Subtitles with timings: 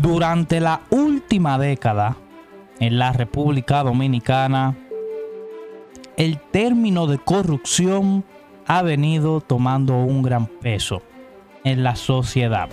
[0.00, 2.16] Durante la última década,
[2.78, 4.74] en la República Dominicana,
[6.16, 8.24] el término de corrupción
[8.66, 11.02] ha venido tomando un gran peso
[11.64, 12.70] en la sociedad.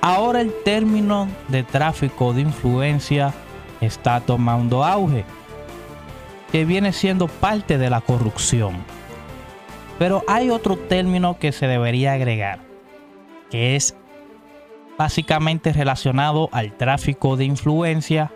[0.00, 3.32] Ahora el término de tráfico de influencia
[3.80, 5.24] está tomando auge,
[6.50, 8.74] que viene siendo parte de la corrupción.
[10.00, 12.58] Pero hay otro término que se debería agregar,
[13.50, 13.94] que es
[14.98, 18.32] básicamente relacionado al tráfico de influencia,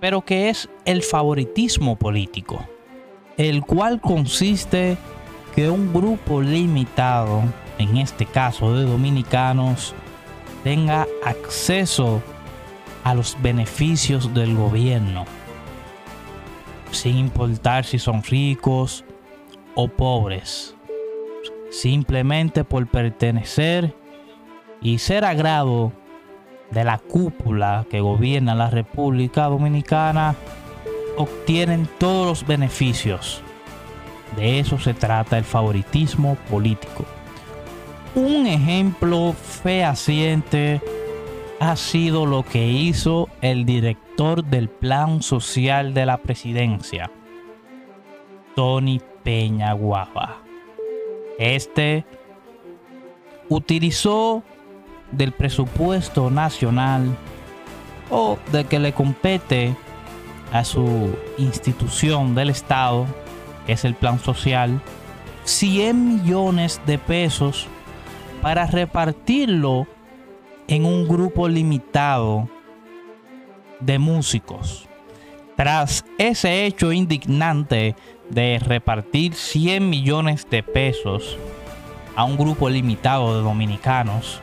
[0.00, 2.66] pero que es el favoritismo político,
[3.36, 4.96] el cual consiste
[5.54, 7.42] que un grupo limitado,
[7.78, 9.94] en este caso de dominicanos,
[10.64, 12.22] tenga acceso
[13.04, 15.26] a los beneficios del gobierno,
[16.90, 19.04] sin importar si son ricos
[19.74, 20.74] o pobres,
[21.70, 23.94] simplemente por pertenecer
[24.86, 25.90] y ser agrado
[26.70, 30.36] de la cúpula que gobierna la República Dominicana,
[31.16, 33.42] obtienen todos los beneficios.
[34.36, 37.04] De eso se trata el favoritismo político.
[38.14, 40.80] Un ejemplo fehaciente
[41.58, 47.10] ha sido lo que hizo el director del Plan Social de la Presidencia,
[48.54, 49.76] Tony Peña.
[51.40, 52.04] Este
[53.48, 54.44] utilizó
[55.12, 57.16] del presupuesto nacional
[58.10, 59.74] o de que le compete
[60.52, 63.06] a su institución del Estado,
[63.66, 64.80] que es el Plan Social,
[65.44, 67.66] 100 millones de pesos
[68.42, 69.86] para repartirlo
[70.68, 72.48] en un grupo limitado
[73.80, 74.88] de músicos.
[75.56, 77.96] Tras ese hecho indignante
[78.28, 81.38] de repartir 100 millones de pesos
[82.14, 84.40] a un grupo limitado de dominicanos,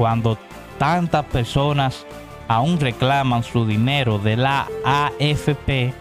[0.00, 0.38] cuando
[0.78, 2.06] tantas personas
[2.48, 5.92] aún reclaman su dinero de la AFP,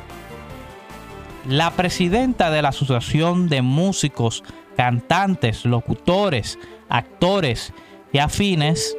[1.46, 4.42] la presidenta de la Asociación de Músicos,
[4.78, 6.58] Cantantes, Locutores,
[6.88, 7.74] Actores
[8.14, 8.96] y Afines,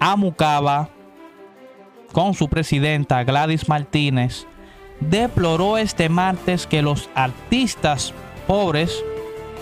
[0.00, 0.88] Amucaba,
[2.10, 4.48] con su presidenta Gladys Martínez,
[4.98, 8.12] deploró este martes que los artistas
[8.48, 9.04] pobres,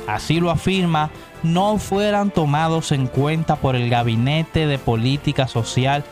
[0.06, 1.10] así lo afirma
[1.42, 6.04] no fueran tomados en cuenta por el Gabinete de Política Social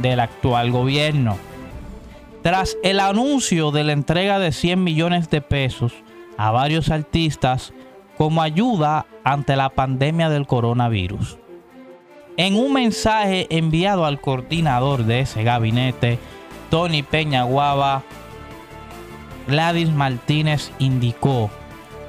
[0.00, 1.36] del actual gobierno.
[2.42, 5.92] Tras el anuncio de la entrega de 100 millones de pesos
[6.38, 7.74] a varios artistas
[8.16, 11.38] como ayuda ante la pandemia del coronavirus.
[12.38, 16.18] En un mensaje enviado al coordinador de ese gabinete,
[16.70, 18.02] Tony Peña Guava,
[19.46, 21.50] Gladys Martínez indicó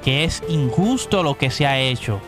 [0.04, 2.20] que es injusto lo que se ha hecho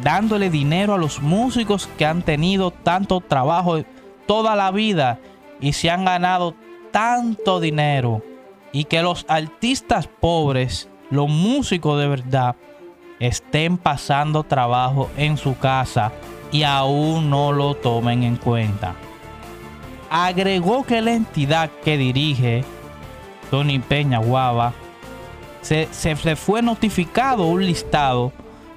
[0.00, 3.82] dándole dinero a los músicos que han tenido tanto trabajo
[4.26, 5.18] toda la vida
[5.60, 6.54] y se han ganado
[6.90, 8.22] tanto dinero.
[8.72, 12.56] Y que los artistas pobres, los músicos de verdad,
[13.20, 16.10] estén pasando trabajo en su casa
[16.50, 18.94] y aún no lo tomen en cuenta.
[20.10, 22.64] Agregó que la entidad que dirige
[23.50, 24.72] Tony Peña Guava
[25.62, 28.32] se, se fue notificado un listado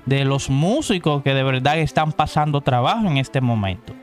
[0.05, 3.93] de los músicos que de verdad están pasando trabajo en este momento.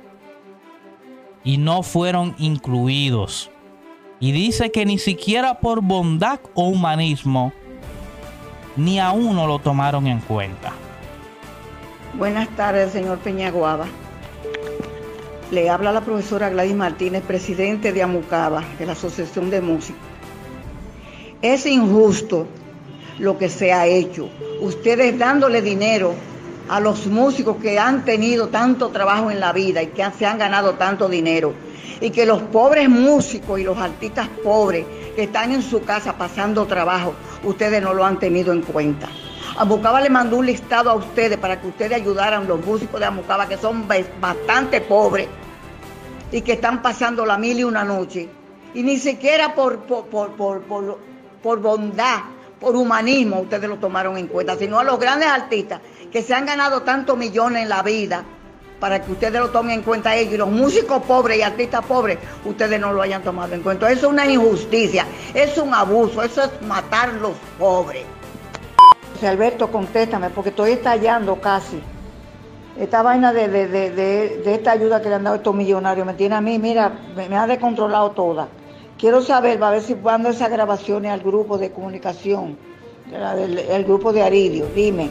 [1.44, 3.50] Y no fueron incluidos.
[4.20, 7.52] Y dice que ni siquiera por bondad o humanismo,
[8.76, 10.72] ni a uno lo tomaron en cuenta.
[12.18, 13.86] Buenas tardes, señor Peñaguaba.
[15.50, 20.00] Le habla la profesora Gladys Martínez, presidente de Amucaba, de la Asociación de Músicos.
[21.42, 22.46] Es injusto
[23.18, 24.28] lo que se ha hecho.
[24.60, 26.14] Ustedes dándole dinero
[26.68, 30.38] a los músicos que han tenido tanto trabajo en la vida y que se han
[30.38, 31.52] ganado tanto dinero.
[32.00, 36.66] Y que los pobres músicos y los artistas pobres que están en su casa pasando
[36.66, 37.14] trabajo,
[37.44, 39.08] ustedes no lo han tenido en cuenta.
[39.56, 43.46] Amucaba le mandó un listado a ustedes para que ustedes ayudaran los músicos de Amucaba
[43.46, 43.86] que son
[44.20, 45.28] bastante pobres
[46.32, 48.28] y que están pasando la mil y una noche.
[48.74, 50.98] Y ni siquiera por, por, por,
[51.42, 52.20] por bondad
[52.62, 55.80] por humanismo ustedes lo tomaron en cuenta, sino a los grandes artistas
[56.12, 58.24] que se han ganado tantos millones en la vida
[58.78, 62.18] para que ustedes lo tomen en cuenta ellos y los músicos pobres y artistas pobres
[62.44, 63.90] ustedes no lo hayan tomado en cuenta.
[63.90, 68.04] Eso es una injusticia, es un abuso, eso es matar a los pobres.
[69.14, 71.80] José Alberto, contéstame porque estoy estallando casi.
[72.78, 76.40] Esta vaina de, de, esta ayuda que le han dado estos millonarios me tiene a
[76.40, 78.48] mí, mira, me, me ha descontrolado toda.
[79.02, 82.56] Quiero saber, va a ver si mando esas grabaciones al grupo de comunicación,
[83.10, 84.66] el grupo de Aridio.
[84.76, 85.10] Dime.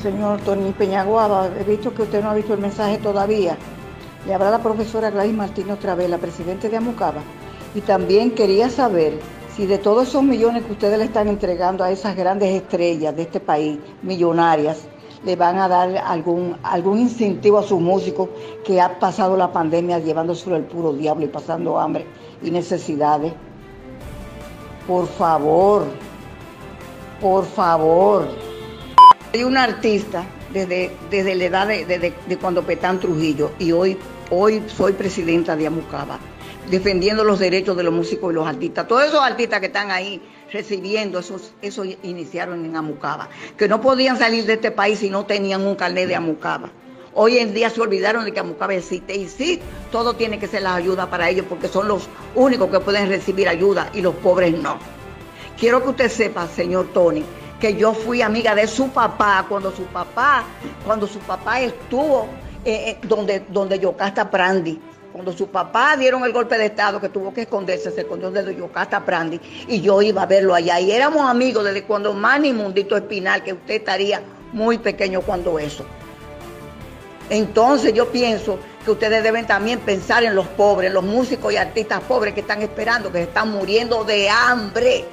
[0.00, 3.58] Señor Tony Peñaguaba, he visto que usted no ha visto el mensaje todavía.
[4.26, 7.20] Le habla la profesora Gladys Martínez otra vez, la presidenta de Amucaba.
[7.74, 9.12] Y también quería saber
[9.54, 13.22] si de todos esos millones que ustedes le están entregando a esas grandes estrellas de
[13.24, 14.88] este país, millonarias,
[15.24, 18.28] le van a dar algún, algún incentivo a sus músicos
[18.64, 22.06] que ha pasado la pandemia llevándoselo el puro diablo y pasando hambre
[22.42, 23.32] y necesidades.
[24.86, 25.84] Por favor,
[27.20, 28.28] por favor.
[29.32, 33.96] Soy una artista desde, desde la edad de, de, cuando Petán Trujillo y hoy,
[34.30, 36.18] hoy soy presidenta de Amucaba,
[36.70, 38.88] defendiendo los derechos de los músicos y los artistas.
[38.88, 40.20] Todos esos artistas que están ahí
[40.52, 45.26] recibiendo, esos, esos iniciaron en Amucaba, que no podían salir de este país si no
[45.26, 46.70] tenían un carnet de Amucaba.
[47.12, 49.60] Hoy en día se olvidaron de que Amucaba existe y sí,
[49.90, 53.48] todo tiene que ser la ayuda para ellos porque son los únicos que pueden recibir
[53.48, 54.78] ayuda y los pobres no.
[55.58, 57.24] Quiero que usted sepa, señor Tony,
[57.60, 60.44] que yo fui amiga de su papá cuando su papá,
[60.86, 62.28] cuando su papá estuvo
[62.64, 64.80] eh, eh, donde, donde Yocasta Prandi.
[65.20, 68.56] Cuando su papá dieron el golpe de Estado que tuvo que esconderse, se escondió desde
[68.56, 69.38] Yocasta Prandi
[69.68, 70.80] y yo iba a verlo allá.
[70.80, 74.22] Y éramos amigos desde cuando Manny Mundito Espinal, que usted estaría
[74.54, 75.84] muy pequeño cuando eso.
[77.28, 82.00] Entonces yo pienso que ustedes deben también pensar en los pobres, los músicos y artistas
[82.00, 85.04] pobres que están esperando, que están muriendo de hambre